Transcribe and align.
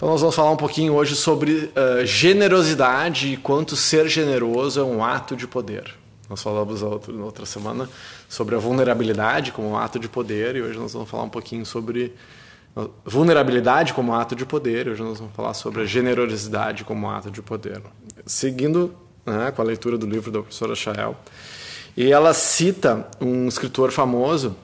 Então 0.00 0.10
nós 0.10 0.20
vamos 0.20 0.36
falar 0.36 0.52
um 0.52 0.56
pouquinho 0.56 0.94
hoje 0.94 1.16
sobre 1.16 1.72
uh, 1.74 2.06
generosidade 2.06 3.32
e 3.32 3.36
quanto 3.36 3.74
ser 3.74 4.06
generoso 4.08 4.78
é 4.78 4.84
um 4.84 5.04
ato 5.04 5.34
de 5.34 5.44
poder. 5.44 5.92
Nós 6.30 6.40
falamos 6.40 6.84
outra, 6.84 7.12
na 7.12 7.24
outra 7.24 7.44
semana 7.44 7.90
sobre 8.28 8.54
a 8.54 8.58
vulnerabilidade 8.60 9.50
como 9.50 9.70
um 9.70 9.76
ato 9.76 9.98
de 9.98 10.08
poder 10.08 10.54
e 10.54 10.62
hoje 10.62 10.78
nós 10.78 10.92
vamos 10.92 11.10
falar 11.10 11.24
um 11.24 11.28
pouquinho 11.28 11.66
sobre 11.66 12.14
vulnerabilidade 13.04 13.92
como 13.92 14.14
ato 14.14 14.36
de 14.36 14.46
poder 14.46 14.86
e 14.86 14.90
hoje 14.90 15.02
nós 15.02 15.18
vamos 15.18 15.34
falar 15.34 15.52
sobre 15.52 15.82
a 15.82 15.84
generosidade 15.84 16.84
como 16.84 17.10
ato 17.10 17.28
de 17.28 17.42
poder. 17.42 17.82
Seguindo 18.24 18.94
né, 19.26 19.50
com 19.50 19.60
a 19.62 19.64
leitura 19.64 19.98
do 19.98 20.06
livro 20.06 20.30
da 20.30 20.38
professora 20.38 20.76
Chael. 20.76 21.16
E 21.96 22.12
ela 22.12 22.32
cita 22.32 23.08
um 23.20 23.48
escritor 23.48 23.90
famoso 23.90 24.54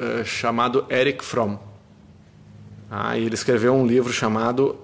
uh, 0.00 0.24
chamado 0.24 0.86
Eric 0.88 1.22
Fromm. 1.22 1.67
Ah, 2.90 3.18
ele 3.18 3.34
escreveu 3.34 3.74
um 3.74 3.86
livro 3.86 4.12
chamado 4.12 4.76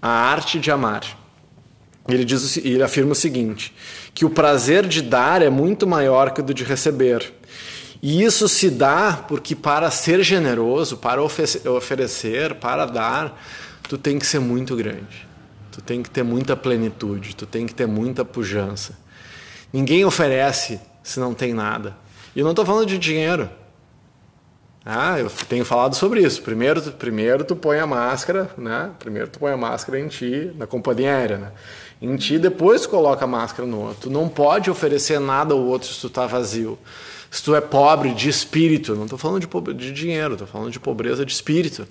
A 0.00 0.08
Arte 0.08 0.58
de 0.58 0.70
Amar. 0.70 1.02
Ele, 2.08 2.24
diz, 2.24 2.56
ele 2.58 2.82
afirma 2.82 3.12
o 3.12 3.14
seguinte: 3.14 3.74
que 4.14 4.24
o 4.24 4.30
prazer 4.30 4.86
de 4.86 5.02
dar 5.02 5.42
é 5.42 5.50
muito 5.50 5.86
maior 5.86 6.30
que 6.30 6.40
o 6.40 6.54
de 6.54 6.64
receber. 6.64 7.32
E 8.02 8.22
isso 8.22 8.48
se 8.48 8.70
dá 8.70 9.24
porque, 9.26 9.56
para 9.56 9.90
ser 9.90 10.22
generoso, 10.22 10.98
para 10.98 11.22
oferecer, 11.22 12.54
para 12.56 12.84
dar, 12.84 13.42
tu 13.88 13.96
tem 13.96 14.18
que 14.18 14.26
ser 14.26 14.38
muito 14.38 14.76
grande. 14.76 15.26
Tu 15.72 15.80
tem 15.80 16.02
que 16.02 16.10
ter 16.10 16.22
muita 16.22 16.56
plenitude, 16.56 17.34
tu 17.34 17.46
tem 17.46 17.66
que 17.66 17.74
ter 17.74 17.86
muita 17.86 18.24
pujança. 18.24 18.96
Ninguém 19.72 20.04
oferece 20.04 20.80
se 21.02 21.18
não 21.18 21.34
tem 21.34 21.52
nada. 21.52 21.96
E 22.34 22.40
eu 22.40 22.44
não 22.44 22.52
estou 22.52 22.64
falando 22.64 22.86
de 22.86 22.98
dinheiro. 22.98 23.48
Ah, 24.88 25.18
eu 25.18 25.28
tenho 25.48 25.64
falado 25.64 25.96
sobre 25.96 26.22
isso. 26.22 26.40
Primeiro, 26.42 26.80
primeiro 26.92 27.42
tu 27.42 27.56
põe 27.56 27.80
a 27.80 27.86
máscara, 27.88 28.48
né? 28.56 28.92
Primeiro 29.00 29.26
tu 29.26 29.40
põe 29.40 29.50
a 29.50 29.56
máscara 29.56 29.98
em 29.98 30.06
ti, 30.06 30.52
na 30.54 30.64
companhia 30.64 31.12
aérea, 31.12 31.38
né? 31.38 31.52
Em 32.00 32.14
ti, 32.14 32.38
depois 32.38 32.82
tu 32.82 32.90
coloca 32.90 33.24
a 33.24 33.26
máscara 33.26 33.66
no 33.66 33.80
outro. 33.80 34.02
Tu 34.02 34.10
não 34.10 34.28
pode 34.28 34.70
oferecer 34.70 35.18
nada 35.18 35.54
ao 35.54 35.60
outro 35.60 35.88
se 35.88 36.00
tu 36.00 36.06
está 36.06 36.24
vazio. 36.28 36.78
Se 37.28 37.42
tu 37.42 37.52
é 37.56 37.60
pobre 37.60 38.14
de 38.14 38.28
espírito, 38.28 38.94
não 38.94 39.06
estou 39.06 39.18
falando 39.18 39.44
de, 39.44 39.74
de 39.74 39.92
dinheiro, 39.92 40.34
estou 40.34 40.46
falando 40.46 40.70
de 40.70 40.78
pobreza 40.78 41.26
de 41.26 41.32
espírito. 41.32 41.84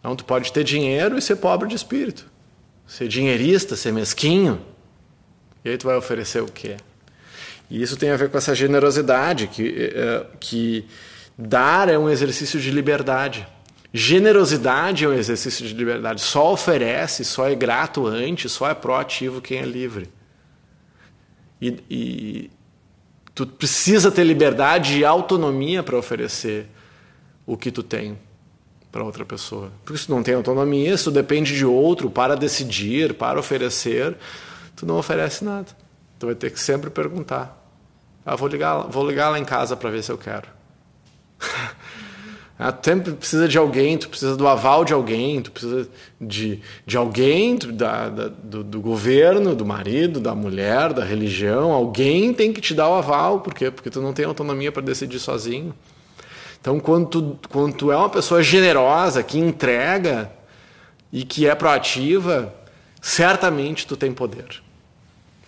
Então 0.00 0.16
tu 0.16 0.24
pode 0.24 0.52
ter 0.52 0.64
dinheiro 0.64 1.16
e 1.16 1.22
ser 1.22 1.36
pobre 1.36 1.68
de 1.68 1.76
espírito. 1.76 2.26
Ser 2.88 3.06
dinheirista, 3.06 3.76
ser 3.76 3.92
mesquinho. 3.92 4.60
E 5.64 5.68
aí 5.68 5.78
tu 5.78 5.86
vai 5.86 5.96
oferecer 5.96 6.42
o 6.42 6.46
quê? 6.46 6.76
E 7.70 7.80
isso 7.80 7.96
tem 7.96 8.10
a 8.10 8.16
ver 8.16 8.30
com 8.30 8.36
essa 8.36 8.52
generosidade 8.52 9.46
que, 9.46 9.92
eh, 9.94 10.26
que 10.40 10.84
Dar 11.38 11.88
é 11.88 11.98
um 11.98 12.08
exercício 12.08 12.58
de 12.58 12.70
liberdade. 12.70 13.46
Generosidade 13.92 15.04
é 15.04 15.08
um 15.08 15.12
exercício 15.12 15.66
de 15.66 15.74
liberdade. 15.74 16.20
Só 16.20 16.52
oferece, 16.52 17.24
só 17.24 17.48
é 17.48 17.54
grato 17.54 18.06
antes, 18.06 18.52
só 18.52 18.68
é 18.70 18.74
proativo 18.74 19.40
quem 19.40 19.58
é 19.58 19.64
livre. 19.64 20.10
E, 21.60 21.78
e 21.90 22.50
tu 23.34 23.46
precisa 23.46 24.10
ter 24.10 24.24
liberdade 24.24 24.98
e 24.98 25.04
autonomia 25.04 25.82
para 25.82 25.96
oferecer 25.96 26.66
o 27.46 27.56
que 27.56 27.70
tu 27.70 27.82
tem 27.82 28.18
para 28.90 29.04
outra 29.04 29.24
pessoa. 29.24 29.70
Porque 29.84 29.98
se 29.98 30.06
tu 30.06 30.14
não 30.14 30.22
tem 30.22 30.34
autonomia, 30.34 30.96
se 30.96 31.04
tu 31.04 31.10
depende 31.10 31.54
de 31.54 31.66
outro 31.66 32.10
para 32.10 32.34
decidir, 32.34 33.14
para 33.14 33.38
oferecer, 33.38 34.16
tu 34.74 34.86
não 34.86 34.96
oferece 34.96 35.44
nada. 35.44 35.66
Tu 36.18 36.26
vai 36.26 36.34
ter 36.34 36.50
que 36.50 36.58
sempre 36.58 36.88
perguntar. 36.88 37.62
Ah, 38.24 38.34
vou 38.34 38.48
ligar, 38.48 38.88
vou 38.88 39.06
ligar 39.06 39.28
lá 39.28 39.38
em 39.38 39.44
casa 39.44 39.76
para 39.76 39.90
ver 39.90 40.02
se 40.02 40.10
eu 40.10 40.16
quero. 40.16 40.48
Ah, 42.58 42.74
sempre 42.82 43.12
precisa 43.12 43.46
de 43.46 43.58
alguém, 43.58 43.98
tu 43.98 44.08
precisa 44.08 44.34
do 44.34 44.48
aval 44.48 44.82
de 44.82 44.94
alguém, 44.94 45.42
tu 45.42 45.52
precisa 45.52 45.86
de, 46.18 46.62
de 46.86 46.96
alguém, 46.96 47.58
da, 47.58 48.08
da 48.08 48.28
do, 48.28 48.64
do, 48.64 48.80
governo, 48.80 49.54
do 49.54 49.66
marido, 49.66 50.20
da 50.20 50.34
mulher, 50.34 50.94
da 50.94 51.04
religião. 51.04 51.70
Alguém 51.70 52.32
tem 52.32 52.54
que 52.54 52.60
te 52.62 52.72
dar 52.72 52.88
o 52.88 52.94
aval, 52.94 53.40
por 53.40 53.52
quê? 53.52 53.70
Porque 53.70 53.90
tu 53.90 54.00
não 54.00 54.14
tem 54.14 54.24
autonomia 54.24 54.72
para 54.72 54.80
decidir 54.80 55.18
sozinho. 55.18 55.74
Então, 56.58 56.80
quando 56.80 57.06
tu, 57.08 57.38
quando 57.50 57.74
tu 57.74 57.92
é 57.92 57.96
uma 57.96 58.08
pessoa 58.08 58.42
generosa, 58.42 59.22
que 59.22 59.38
entrega 59.38 60.32
e 61.12 61.24
que 61.24 61.46
é 61.46 61.54
proativa, 61.54 62.54
certamente 63.02 63.86
tu 63.86 63.98
tem 63.98 64.12
poder. 64.12 64.62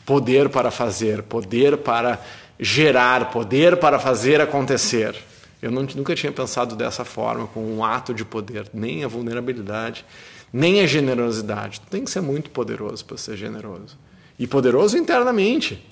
Poder 0.05 0.51
para 0.51 0.71
fazer, 0.71 1.23
poder 1.23 1.79
para 1.79 2.21
gerar, 2.61 3.31
poder 3.31 3.79
para 3.79 3.99
fazer 3.99 4.43
acontecer. 4.43 5.17
Eu 5.61 5.71
não, 5.71 5.83
nunca 5.83 6.15
tinha 6.15 6.31
pensado 6.31 6.77
dessa 6.77 7.05
forma, 7.05 7.47
com 7.49 7.61
um 7.61 7.85
ato 7.85 8.15
de 8.15 8.25
poder, 8.25 8.67
nem 8.73 9.05
a 9.05 9.09
vulnerabilidade, 9.09 10.05
nem 10.53 10.81
a 10.81 10.87
generosidade. 10.87 11.81
Tem 11.91 12.05
que 12.05 12.11
ser 12.11 12.21
muito 12.21 12.51
poderoso 12.51 13.05
para 13.05 13.17
ser 13.17 13.37
generoso. 13.37 13.99
E 14.39 14.47
poderoso 14.47 14.97
internamente. 14.97 15.85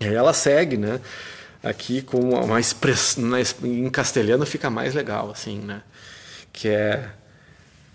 E 0.00 0.06
aí 0.06 0.14
ela 0.14 0.34
segue, 0.34 0.76
né? 0.76 1.00
Aqui 1.62 2.02
com 2.02 2.18
uma 2.34 2.60
expressão. 2.60 3.24
Em 3.62 3.88
castelhano 3.88 4.44
fica 4.44 4.68
mais 4.68 4.94
legal, 4.94 5.30
assim, 5.30 5.58
né? 5.58 5.82
Que 6.52 6.68
é. 6.68 7.08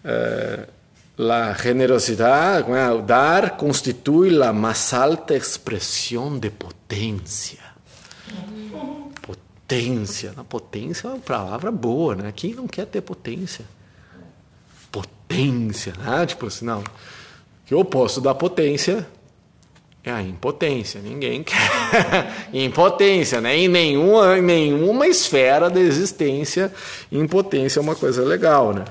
Uh, 0.03 0.79
la 1.17 1.53
generosidade, 1.53 2.71
é? 2.71 2.89
o 2.91 3.01
dar 3.01 3.57
constitui 3.57 4.29
la 4.29 4.53
mais 4.53 4.93
alta 4.93 5.35
expressão 5.35 6.39
de 6.39 6.49
potência 6.49 7.68
potência. 9.69 10.33
A 10.35 10.43
potência 10.43 11.07
é 11.07 11.11
uma 11.11 11.19
palavra 11.19 11.71
boa, 11.71 12.15
né? 12.15 12.33
Quem 12.35 12.55
não 12.55 12.67
quer 12.67 12.87
ter 12.87 13.01
potência? 13.01 13.63
Potência, 14.91 15.93
né? 15.99 16.25
Tipo 16.25 16.47
assim, 16.47 16.65
não. 16.65 16.83
Que 17.67 17.75
o 17.75 17.79
oposto 17.79 18.19
da 18.19 18.33
potência 18.33 19.07
é 20.03 20.11
a 20.11 20.23
impotência. 20.23 20.99
Ninguém 20.99 21.43
quer 21.43 21.55
impotência, 22.51 23.39
né? 23.39 23.55
Em 23.55 23.67
nenhuma, 23.67 24.39
em 24.39 24.41
nenhuma 24.41 25.07
esfera 25.07 25.69
da 25.69 25.79
existência, 25.79 26.73
impotência 27.11 27.79
é 27.79 27.83
uma 27.83 27.95
coisa 27.95 28.23
legal, 28.23 28.73
né? 28.73 28.85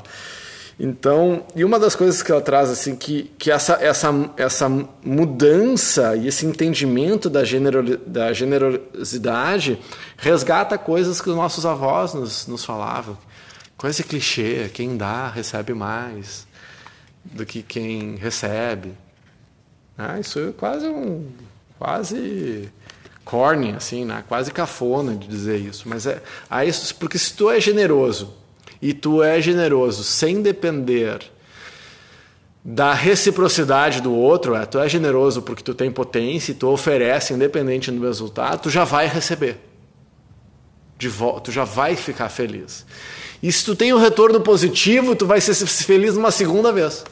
Então, 0.80 1.44
e 1.56 1.64
uma 1.64 1.76
das 1.76 1.96
coisas 1.96 2.22
que 2.22 2.30
ela 2.30 2.40
traz 2.40 2.70
assim 2.70 2.94
que, 2.94 3.24
que 3.36 3.50
essa, 3.50 3.74
essa, 3.80 4.30
essa 4.36 4.68
mudança 5.02 6.14
e 6.14 6.28
esse 6.28 6.46
entendimento 6.46 7.28
da, 7.28 7.42
genero, 7.42 7.98
da 7.98 8.32
generosidade 8.32 9.80
resgata 10.16 10.78
coisas 10.78 11.20
que 11.20 11.28
os 11.28 11.34
nossos 11.34 11.66
avós 11.66 12.14
nos, 12.14 12.46
nos 12.46 12.64
falavam. 12.64 13.18
Coisa 13.76 14.04
clichê, 14.04 14.70
quem 14.72 14.96
dá 14.96 15.28
recebe 15.28 15.74
mais 15.74 16.46
do 17.24 17.44
que 17.44 17.60
quem 17.62 18.14
recebe. 18.14 18.92
Ah, 19.96 20.20
isso 20.20 20.38
é 20.38 20.52
quase 20.52 20.86
um 20.86 21.28
quase 21.76 22.68
corny 23.24 23.72
assim, 23.72 24.04
né? 24.04 24.22
Quase 24.28 24.52
cafona 24.52 25.16
de 25.16 25.26
dizer 25.26 25.58
isso, 25.58 25.88
mas 25.88 26.06
é, 26.06 26.22
isso 26.64 26.94
porque 26.94 27.18
se 27.18 27.34
tu 27.34 27.50
é 27.50 27.60
generoso 27.60 28.37
e 28.80 28.92
tu 28.92 29.22
é 29.22 29.40
generoso 29.40 30.04
sem 30.04 30.40
depender 30.42 31.20
da 32.64 32.92
reciprocidade 32.92 34.00
do 34.00 34.12
outro, 34.12 34.54
é, 34.54 34.66
tu 34.66 34.78
é 34.78 34.88
generoso 34.88 35.40
porque 35.40 35.62
tu 35.62 35.74
tem 35.74 35.90
potência 35.90 36.52
e 36.52 36.54
tu 36.54 36.68
oferece 36.68 37.32
independente 37.32 37.90
do 37.90 38.04
resultado, 38.04 38.62
tu 38.62 38.70
já 38.70 38.84
vai 38.84 39.06
receber. 39.06 39.58
De 40.98 41.08
volta, 41.08 41.42
tu 41.42 41.52
já 41.52 41.64
vai 41.64 41.96
ficar 41.96 42.28
feliz. 42.28 42.84
E 43.42 43.50
se 43.52 43.64
tu 43.64 43.74
tem 43.76 43.92
um 43.94 43.98
retorno 43.98 44.40
positivo, 44.40 45.14
tu 45.14 45.26
vai 45.26 45.40
ser 45.40 45.54
feliz 45.54 46.16
uma 46.16 46.30
segunda 46.30 46.72
vez. 46.72 47.04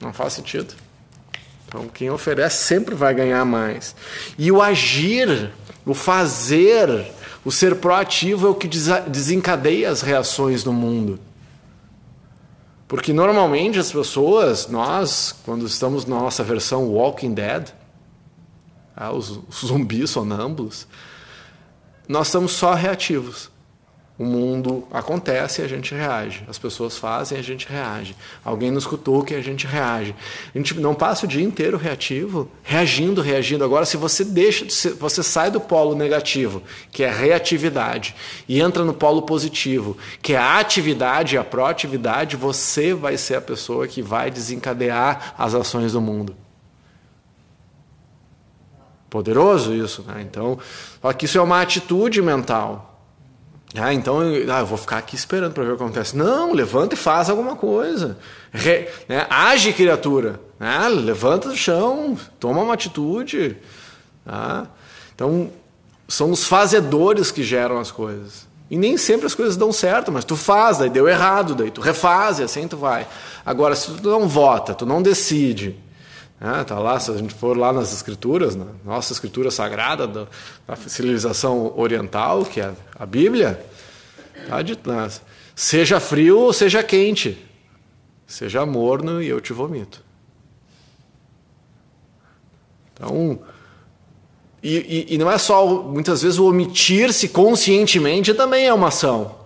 Não 0.00 0.12
faz 0.12 0.34
sentido. 0.34 0.74
Então, 1.66 1.88
quem 1.88 2.10
oferece 2.10 2.64
sempre 2.64 2.94
vai 2.94 3.14
ganhar 3.14 3.44
mais. 3.44 3.96
E 4.38 4.52
o 4.52 4.62
agir, 4.62 5.50
o 5.84 5.94
fazer, 5.94 7.06
o 7.46 7.52
ser 7.52 7.76
proativo 7.76 8.48
é 8.48 8.50
o 8.50 8.56
que 8.56 8.66
desencadeia 8.66 9.88
as 9.88 10.02
reações 10.02 10.64
no 10.64 10.72
mundo. 10.72 11.20
Porque 12.88 13.12
normalmente 13.12 13.78
as 13.78 13.92
pessoas, 13.92 14.66
nós, 14.66 15.32
quando 15.44 15.64
estamos 15.64 16.04
na 16.06 16.18
nossa 16.18 16.42
versão 16.42 16.88
Walking 16.88 17.34
Dead, 17.34 17.68
ah, 18.96 19.12
os, 19.12 19.38
zumbis 19.64 20.10
sonâmbulos, 20.10 20.88
nós 22.08 22.26
estamos 22.26 22.50
só 22.50 22.74
reativos. 22.74 23.48
O 24.18 24.24
mundo 24.24 24.88
acontece 24.90 25.60
e 25.60 25.64
a 25.64 25.68
gente 25.68 25.94
reage. 25.94 26.42
As 26.48 26.56
pessoas 26.56 26.96
fazem 26.96 27.36
e 27.36 27.40
a 27.40 27.44
gente 27.44 27.68
reage. 27.68 28.16
Alguém 28.42 28.70
nos 28.70 28.86
cutuca 28.86 29.34
e 29.34 29.36
a 29.36 29.42
gente 29.42 29.66
reage. 29.66 30.14
A 30.54 30.56
gente 30.56 30.72
não 30.80 30.94
passa 30.94 31.26
o 31.26 31.28
dia 31.28 31.44
inteiro 31.44 31.76
reativo, 31.76 32.50
reagindo, 32.62 33.20
reagindo. 33.20 33.62
Agora, 33.62 33.84
se 33.84 33.98
você 33.98 34.24
deixa, 34.24 34.64
você 34.98 35.22
sai 35.22 35.50
do 35.50 35.60
polo 35.60 35.94
negativo, 35.94 36.62
que 36.90 37.04
é 37.04 37.10
a 37.10 37.14
reatividade, 37.14 38.14
e 38.48 38.58
entra 38.58 38.86
no 38.86 38.94
polo 38.94 39.20
positivo, 39.20 39.98
que 40.22 40.32
é 40.32 40.38
a 40.38 40.58
atividade, 40.60 41.36
a 41.36 41.44
proatividade, 41.44 42.36
você 42.36 42.94
vai 42.94 43.18
ser 43.18 43.34
a 43.34 43.40
pessoa 43.42 43.86
que 43.86 44.00
vai 44.00 44.30
desencadear 44.30 45.34
as 45.36 45.54
ações 45.54 45.92
do 45.92 46.00
mundo. 46.00 46.34
Poderoso 49.10 49.74
isso, 49.74 50.02
né? 50.08 50.22
Então, 50.22 50.58
só 51.02 51.12
que 51.12 51.26
isso 51.26 51.36
é 51.36 51.42
uma 51.42 51.60
atitude 51.60 52.22
mental. 52.22 52.95
Ah, 53.74 53.92
então 53.92 54.22
eu, 54.22 54.52
ah, 54.52 54.60
eu 54.60 54.66
vou 54.66 54.78
ficar 54.78 54.98
aqui 54.98 55.16
esperando 55.16 55.52
para 55.52 55.64
ver 55.64 55.72
o 55.72 55.76
que 55.76 55.82
acontece. 55.82 56.16
Não, 56.16 56.52
levanta 56.52 56.94
e 56.94 56.98
faz 56.98 57.28
alguma 57.28 57.56
coisa. 57.56 58.16
Re, 58.52 58.88
né? 59.08 59.26
Age, 59.28 59.72
criatura. 59.72 60.40
Né? 60.58 60.88
Levanta 60.88 61.48
do 61.48 61.56
chão, 61.56 62.16
toma 62.38 62.62
uma 62.62 62.74
atitude. 62.74 63.56
Tá? 64.24 64.66
Então, 65.14 65.50
são 66.08 66.30
os 66.30 66.44
fazedores 66.44 67.30
que 67.30 67.42
geram 67.42 67.78
as 67.78 67.90
coisas. 67.90 68.46
E 68.70 68.76
nem 68.76 68.96
sempre 68.96 69.26
as 69.26 69.34
coisas 69.34 69.56
dão 69.56 69.72
certo, 69.72 70.10
mas 70.10 70.24
tu 70.24 70.36
faz, 70.36 70.78
daí 70.78 70.90
deu 70.90 71.08
errado, 71.08 71.54
daí 71.54 71.70
tu 71.70 71.80
refaz 71.80 72.40
e 72.40 72.42
assim 72.42 72.66
tu 72.66 72.76
vai. 72.76 73.06
Agora, 73.44 73.76
se 73.76 73.92
tu 73.92 74.10
não 74.10 74.26
vota, 74.26 74.74
tu 74.74 74.84
não 74.84 75.00
decide, 75.00 75.78
né? 76.40 76.64
tá 76.64 76.78
lá, 76.78 76.98
se 77.00 77.10
a 77.10 77.16
gente 77.16 77.34
for 77.34 77.56
lá 77.56 77.72
nas 77.72 77.92
escrituras, 77.92 78.54
na 78.54 78.66
nossa 78.84 79.12
escritura 79.12 79.50
sagrada 79.50 80.06
da, 80.06 80.26
da 80.66 80.76
civilização 80.76 81.72
oriental, 81.76 82.44
que 82.44 82.60
é 82.60 82.72
a 82.98 83.06
Bíblia, 83.06 83.64
tá 84.48 84.60
dito, 84.62 84.90
né? 84.90 85.10
seja 85.54 85.98
frio 85.98 86.38
ou 86.38 86.52
seja 86.52 86.82
quente, 86.82 87.42
seja 88.26 88.66
morno 88.66 89.22
e 89.22 89.28
eu 89.28 89.40
te 89.40 89.52
vomito. 89.52 90.04
Então, 92.92 93.38
e, 94.62 95.06
e, 95.10 95.14
e 95.14 95.18
não 95.18 95.30
é 95.30 95.38
só, 95.38 95.66
muitas 95.82 96.22
vezes, 96.22 96.38
o 96.38 96.48
omitir-se 96.48 97.28
conscientemente 97.28 98.34
também 98.34 98.66
é 98.66 98.74
uma 98.74 98.88
ação. 98.88 99.45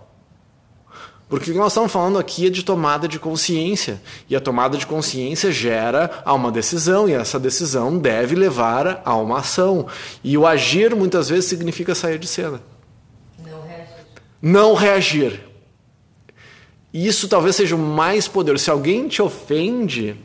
Porque 1.30 1.52
o 1.52 1.54
que 1.54 1.58
nós 1.60 1.70
estamos 1.70 1.92
falando 1.92 2.18
aqui 2.18 2.48
é 2.48 2.50
de 2.50 2.64
tomada 2.64 3.06
de 3.06 3.20
consciência. 3.20 4.02
E 4.28 4.34
a 4.34 4.40
tomada 4.40 4.76
de 4.76 4.84
consciência 4.84 5.52
gera 5.52 6.22
a 6.24 6.34
uma 6.34 6.50
decisão, 6.50 7.08
e 7.08 7.12
essa 7.12 7.38
decisão 7.38 7.96
deve 7.96 8.34
levar 8.34 9.00
a 9.04 9.14
uma 9.14 9.38
ação. 9.38 9.86
E 10.24 10.36
o 10.36 10.44
agir 10.44 10.92
muitas 10.96 11.28
vezes 11.28 11.44
significa 11.44 11.94
sair 11.94 12.18
de 12.18 12.26
cena. 12.26 12.60
Não 13.38 13.62
reagir. 13.62 13.94
Não 14.42 14.74
reagir. 14.74 15.40
Isso 16.92 17.28
talvez 17.28 17.54
seja 17.54 17.76
o 17.76 17.78
mais 17.78 18.26
poderoso. 18.26 18.64
Se 18.64 18.70
alguém 18.70 19.06
te 19.06 19.22
ofende, 19.22 20.16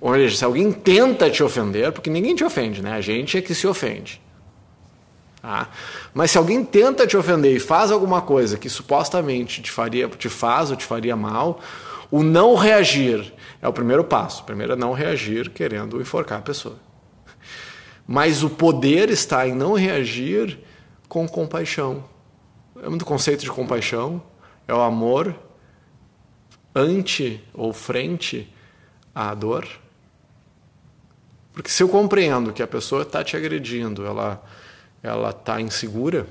ou 0.00 0.12
seja, 0.14 0.36
se 0.38 0.44
alguém 0.44 0.72
tenta 0.72 1.30
te 1.30 1.40
ofender, 1.40 1.92
porque 1.92 2.10
ninguém 2.10 2.34
te 2.34 2.42
ofende, 2.42 2.82
né? 2.82 2.94
A 2.94 3.00
gente 3.00 3.38
é 3.38 3.40
que 3.40 3.54
se 3.54 3.64
ofende. 3.64 4.20
Tá? 5.40 5.68
Mas 6.12 6.30
se 6.30 6.38
alguém 6.38 6.64
tenta 6.64 7.06
te 7.06 7.16
ofender 7.16 7.54
e 7.54 7.60
faz 7.60 7.90
alguma 7.90 8.20
coisa 8.20 8.58
que 8.58 8.68
supostamente 8.68 9.62
te, 9.62 9.70
faria, 9.70 10.08
te 10.08 10.28
faz 10.28 10.70
ou 10.70 10.76
te 10.76 10.84
faria 10.84 11.16
mal, 11.16 11.60
o 12.10 12.22
não 12.22 12.54
reagir 12.54 13.32
é 13.62 13.68
o 13.68 13.72
primeiro 13.72 14.04
passo. 14.04 14.44
Primeiro 14.44 14.74
é 14.74 14.76
não 14.76 14.92
reagir 14.92 15.50
querendo 15.50 16.00
enforcar 16.00 16.38
a 16.38 16.42
pessoa. 16.42 16.76
Mas 18.06 18.42
o 18.42 18.50
poder 18.50 19.10
está 19.10 19.46
em 19.46 19.54
não 19.54 19.74
reagir 19.74 20.58
com 21.08 21.28
compaixão. 21.28 22.04
É 22.82 22.88
muito 22.88 23.04
conceito 23.04 23.42
de 23.42 23.50
compaixão, 23.50 24.22
é 24.66 24.74
o 24.74 24.80
amor 24.80 25.34
ante 26.74 27.42
ou 27.52 27.72
frente 27.72 28.52
à 29.14 29.34
dor 29.34 29.66
porque 31.52 31.70
se 31.70 31.82
eu 31.82 31.88
compreendo 31.88 32.52
que 32.52 32.62
a 32.62 32.66
pessoa 32.66 33.02
está 33.02 33.24
te 33.24 33.36
agredindo, 33.36 34.06
ela 34.06 34.42
ela 35.02 35.30
está 35.30 35.60
insegura, 35.60 36.26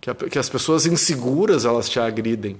que, 0.00 0.10
a, 0.10 0.14
que, 0.14 0.38
as 0.38 0.48
pessoas 0.48 0.86
inseguras 0.86 1.64
elas 1.64 1.88
te 1.88 1.98
agridem, 2.00 2.58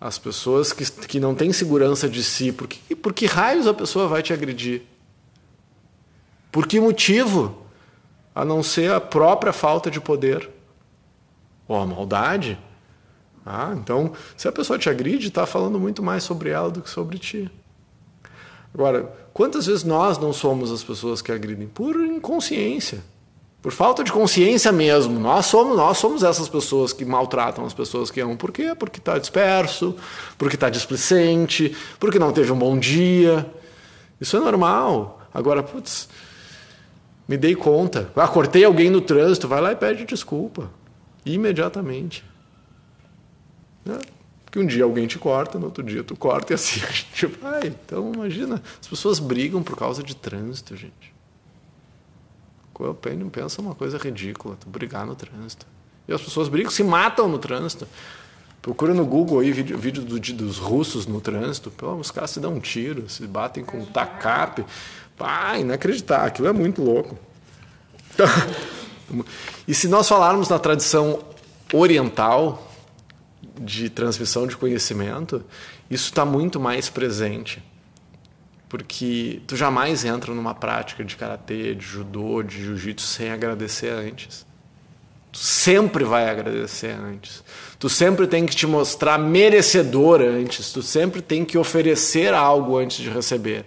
as 0.00 0.18
pessoas 0.18 0.72
que, 0.72 0.90
que 1.06 1.20
não 1.20 1.34
têm 1.34 1.52
segurança 1.52 2.08
de 2.08 2.24
si, 2.24 2.52
por 2.52 2.66
que, 2.66 2.94
por 2.96 3.12
que 3.12 3.26
raios 3.26 3.66
a 3.66 3.74
pessoa 3.74 4.08
vai 4.08 4.22
te 4.22 4.32
agredir? 4.32 4.82
Por 6.50 6.66
que 6.66 6.80
motivo? 6.80 7.66
A 8.34 8.44
não 8.44 8.62
ser 8.62 8.92
a 8.92 9.00
própria 9.00 9.52
falta 9.52 9.90
de 9.90 10.00
poder 10.00 10.48
ou 11.68 11.76
a 11.76 11.86
maldade. 11.86 12.58
Ah, 13.44 13.74
então, 13.76 14.12
se 14.36 14.48
a 14.48 14.52
pessoa 14.52 14.78
te 14.78 14.88
agride, 14.88 15.28
está 15.28 15.46
falando 15.46 15.78
muito 15.78 16.02
mais 16.02 16.22
sobre 16.22 16.50
ela 16.50 16.70
do 16.70 16.80
que 16.80 16.90
sobre 16.90 17.18
ti. 17.18 17.50
Agora, 18.72 19.12
quantas 19.32 19.66
vezes 19.66 19.84
nós 19.84 20.18
não 20.18 20.32
somos 20.32 20.70
as 20.70 20.82
pessoas 20.82 21.20
que 21.20 21.32
agridem? 21.32 21.66
Por 21.66 21.96
inconsciência. 21.96 23.02
Por 23.60 23.72
falta 23.72 24.02
de 24.02 24.10
consciência 24.10 24.72
mesmo. 24.72 25.20
Nós 25.20 25.46
somos, 25.46 25.76
nós 25.76 25.98
somos 25.98 26.22
essas 26.22 26.48
pessoas 26.48 26.92
que 26.92 27.04
maltratam 27.04 27.64
as 27.66 27.74
pessoas 27.74 28.10
que 28.10 28.20
amam. 28.20 28.36
Por 28.36 28.52
quê? 28.52 28.74
Porque 28.78 28.98
está 28.98 29.18
disperso, 29.18 29.94
porque 30.38 30.56
está 30.56 30.70
displicente, 30.70 31.76
porque 31.98 32.18
não 32.18 32.32
teve 32.32 32.50
um 32.52 32.58
bom 32.58 32.78
dia. 32.78 33.46
Isso 34.20 34.36
é 34.36 34.40
normal. 34.40 35.20
Agora, 35.32 35.62
putz, 35.62 36.08
me 37.28 37.36
dei 37.36 37.54
conta. 37.54 38.10
Ah, 38.16 38.26
cortei 38.26 38.64
alguém 38.64 38.88
no 38.88 39.00
trânsito, 39.00 39.46
vai 39.46 39.60
lá 39.60 39.72
e 39.72 39.76
pede 39.76 40.06
desculpa. 40.06 40.70
Imediatamente. 41.24 42.24
Né? 43.84 43.98
Que 44.50 44.58
um 44.58 44.66
dia 44.66 44.84
alguém 44.84 45.06
te 45.06 45.18
corta, 45.18 45.58
no 45.58 45.66
outro 45.66 45.82
dia 45.82 46.02
tu 46.02 46.16
corta 46.16 46.52
e 46.52 46.54
assim 46.54 46.80
a 46.86 46.90
gente 46.90 47.26
vai. 47.26 47.66
Então, 47.68 48.12
imagina, 48.12 48.62
as 48.80 48.88
pessoas 48.88 49.18
brigam 49.18 49.62
por 49.62 49.76
causa 49.76 50.02
de 50.02 50.16
trânsito, 50.16 50.76
gente. 50.76 51.14
Eu 52.78 52.94
pensa 52.94 53.60
uma 53.60 53.74
coisa 53.74 53.98
ridícula, 53.98 54.56
tu 54.58 54.66
brigar 54.68 55.04
no 55.04 55.14
trânsito. 55.14 55.66
E 56.08 56.14
as 56.14 56.22
pessoas 56.22 56.48
brigam, 56.48 56.70
se 56.70 56.82
matam 56.82 57.28
no 57.28 57.38
trânsito. 57.38 57.86
Procura 58.62 58.92
no 58.92 59.04
Google 59.06 59.40
aí 59.40 59.52
vídeo, 59.52 59.78
vídeo 59.78 60.02
do, 60.02 60.18
dos 60.18 60.58
russos 60.58 61.06
no 61.06 61.20
trânsito. 61.20 61.70
Pô, 61.70 61.94
os 61.94 62.10
caras 62.10 62.30
se 62.30 62.40
dão 62.40 62.54
um 62.54 62.60
tiro, 62.60 63.08
se 63.08 63.26
batem 63.26 63.62
com 63.62 63.84
tacape. 63.84 64.64
Pá, 65.16 65.58
inacreditável, 65.58 66.26
aquilo 66.26 66.48
é 66.48 66.52
muito 66.52 66.82
louco. 66.82 67.18
e 69.68 69.74
se 69.74 69.86
nós 69.86 70.08
falarmos 70.08 70.48
na 70.48 70.58
tradição 70.58 71.20
oriental, 71.72 72.69
de 73.60 73.90
transmissão 73.90 74.46
de 74.46 74.56
conhecimento, 74.56 75.44
isso 75.90 76.06
está 76.06 76.24
muito 76.24 76.58
mais 76.58 76.88
presente. 76.88 77.62
Porque 78.68 79.42
tu 79.46 79.56
jamais 79.56 80.04
entra 80.04 80.32
numa 80.32 80.54
prática 80.54 81.04
de 81.04 81.16
karatê, 81.16 81.74
de 81.74 81.84
judô, 81.84 82.42
de 82.42 82.64
jiu-jitsu 82.64 83.06
sem 83.06 83.30
agradecer 83.30 83.90
antes. 83.90 84.46
Tu 85.32 85.38
sempre 85.38 86.04
vai 86.04 86.28
agradecer 86.28 86.92
antes. 86.92 87.44
Tu 87.78 87.88
sempre 87.88 88.26
tem 88.26 88.46
que 88.46 88.54
te 88.54 88.66
mostrar 88.66 89.18
merecedor 89.18 90.20
antes. 90.22 90.72
Tu 90.72 90.82
sempre 90.82 91.20
tem 91.20 91.44
que 91.44 91.58
oferecer 91.58 92.32
algo 92.32 92.78
antes 92.78 92.98
de 92.98 93.10
receber. 93.10 93.66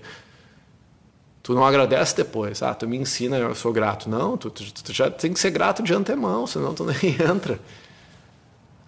Tu 1.42 1.54
não 1.54 1.66
agradece 1.66 2.16
depois. 2.16 2.63
Ah, 2.63 2.74
tu 2.74 2.88
me 2.88 2.98
ensina, 2.98 3.38
eu 3.38 3.54
sou 3.56 3.72
grato. 3.74 4.10
Não, 4.10 4.38
tu, 4.38 4.50
tu, 4.50 4.63
tu 4.74 4.94
já 4.94 5.12
tem 5.12 5.34
que 5.34 5.40
ser 5.40 5.51
grato 5.51 5.84
de 5.84 5.94
antemão, 5.94 6.48
senão 6.48 6.74
tu 6.74 6.86
nem 7.04 7.16
entra 7.30 7.60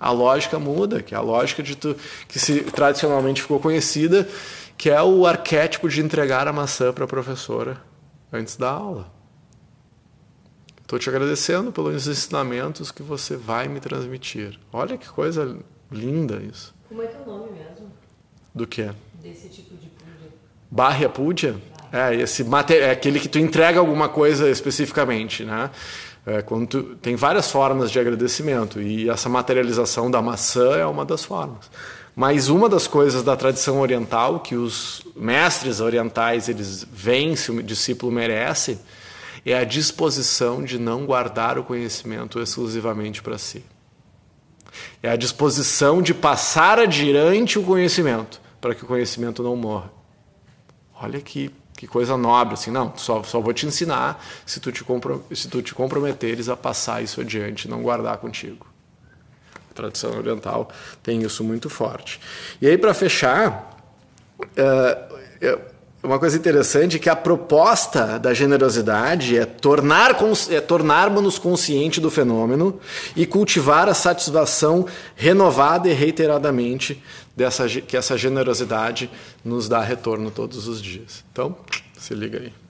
a 0.06 0.12
lógica 0.12 0.60
muda, 0.60 1.02
que 1.02 1.16
é 1.16 1.18
a 1.18 1.22
lógica 1.22 1.63
de 1.63 1.75
tu, 1.75 1.96
que 2.28 2.38
se 2.38 2.62
tradicionalmente 2.62 3.42
ficou 3.42 3.60
conhecida, 3.60 4.30
que 4.78 4.88
é 4.88 5.02
o 5.02 5.26
arquétipo 5.26 5.90
de 5.90 6.00
entregar 6.00 6.47
a 6.47 6.54
maçã 6.54 6.94
para 6.94 7.06
a 7.06 7.07
professora 7.07 7.81
antes 8.31 8.56
da 8.56 8.69
aula. 8.69 9.12
Estou 10.80 11.00
te 11.00 11.09
agradecendo 11.09 11.71
pelos 11.71 12.07
ensinamentos 12.07 12.92
que 12.92 13.02
você 13.02 13.35
vai 13.35 13.68
me 13.68 13.80
transmitir. 13.80 14.59
Olha 14.71 14.95
que 14.95 15.09
coisa 15.09 15.57
linda 15.92 16.35
isso. 16.35 16.76
Como 16.88 17.02
é 17.02 17.07
que 17.07 17.16
é 17.16 17.19
o 17.21 17.26
nome 17.26 17.54
mesmo? 17.54 17.92
Do 18.54 18.68
que? 18.68 18.88
Desse 19.24 19.50
tipo 19.50 19.76
de 19.76 19.88
púdia. 19.88 20.30
Barra 20.69 21.09
púdia? 21.09 21.56
É, 21.92 22.14
esse 22.14 22.45
é 22.69 22.92
aquele 22.92 23.19
que 23.19 23.28
tu 23.28 23.40
entrega 23.40 23.80
alguma 23.80 24.07
coisa 24.07 24.52
especificamente, 24.52 25.44
né? 25.44 25.71
É, 26.25 26.41
tu, 26.41 26.95
tem 26.95 27.15
várias 27.15 27.51
formas 27.51 27.91
de 27.91 27.99
agradecimento 27.99 28.81
e 28.81 29.09
essa 29.09 29.29
materialização 29.29 30.09
da 30.09 30.21
maçã 30.21 30.75
é 30.75 30.85
uma 30.85 31.05
das 31.05 31.23
formas. 31.23 31.69
Mas 32.15 32.47
uma 32.47 32.67
das 32.67 32.87
coisas 32.87 33.21
da 33.21 33.35
tradição 33.35 33.79
oriental 33.79 34.39
que 34.39 34.55
os 34.55 35.05
mestres 35.15 35.79
orientais 35.81 36.49
eles 36.49 36.87
veem 36.91 37.35
se 37.35 37.51
o 37.51 37.61
discípulo 37.61 38.11
merece 38.11 38.79
é 39.45 39.55
a 39.55 39.63
disposição 39.63 40.63
de 40.63 40.79
não 40.79 41.05
guardar 41.05 41.59
o 41.59 41.63
conhecimento 41.63 42.39
exclusivamente 42.39 43.21
para 43.21 43.37
si. 43.37 43.63
É 45.03 45.09
a 45.11 45.15
disposição 45.15 46.01
de 46.01 46.13
passar 46.13 46.79
adiante 46.79 47.59
o 47.59 47.63
conhecimento 47.63 48.41
para 48.59 48.73
que 48.73 48.83
o 48.83 48.87
conhecimento 48.87 49.44
não 49.44 49.55
morra. 49.55 49.91
Olha 50.99 51.21
que 51.21 51.53
que 51.75 51.87
coisa 51.87 52.15
nobre, 52.15 52.53
assim, 52.53 52.71
não, 52.71 52.94
só, 52.95 53.21
só 53.23 53.39
vou 53.39 53.53
te 53.53 53.65
ensinar 53.65 54.23
se 54.45 54.59
tu 54.59 54.71
te, 54.71 54.83
se 55.33 55.47
tu 55.49 55.61
te 55.61 55.75
comprometeres 55.75 56.47
a 56.47 56.55
passar 56.55 57.03
isso 57.03 57.19
adiante, 57.19 57.67
não 57.67 57.81
guardar 57.81 58.17
contigo. 58.17 58.65
A 59.69 59.73
tradição 59.73 60.17
oriental 60.17 60.69
tem 61.03 61.21
isso 61.21 61.44
muito 61.44 61.69
forte. 61.69 62.19
E 62.61 62.67
aí, 62.67 62.77
para 62.77 62.94
fechar, 62.94 63.77
uh, 64.39 65.74
uma 66.06 66.19
coisa 66.19 66.38
interessante 66.38 66.97
é 66.97 67.00
que 67.00 67.09
a 67.09 67.16
proposta 67.16 68.19
da 68.19 68.33
generosidade 68.33 69.38
é 69.38 69.45
tornar 69.45 70.16
é 70.50 70.62
tornarmos-nos 70.62 71.40
conscientes 71.40 72.00
do 72.00 72.12
fenômeno 72.12 72.80
e 73.16 73.26
cultivar 73.26 73.90
a 73.90 73.94
satisfação 73.94 74.85
renovada 75.16 75.90
e 75.90 75.94
reiteradamente 75.94 77.02
dessa, 77.35 77.68
que 77.68 77.97
essa 77.97 78.18
generosidade 78.18 79.09
nos 79.44 79.68
dá 79.68 79.81
retorno 79.81 80.31
todos 80.31 80.68
os 80.68 80.81
dias. 80.81 81.24
Então, 81.31 81.56
se 81.97 82.14
liga 82.14 82.40
aí. 82.40 82.65